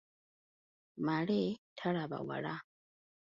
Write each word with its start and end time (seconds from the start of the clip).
Male 1.05 1.41
talaba 1.77 2.17
wala. 2.27 2.53